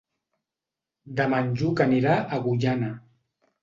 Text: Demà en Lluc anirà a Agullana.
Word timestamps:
Demà 1.21 1.43
en 1.45 1.53
Lluc 1.61 1.87
anirà 1.89 2.19
a 2.19 2.29
Agullana. 2.43 2.95